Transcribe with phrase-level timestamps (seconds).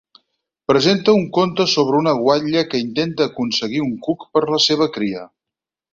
[0.71, 5.23] Presenta un conte sobre una guatlla que intenta aconseguir un cuc per la seva cria.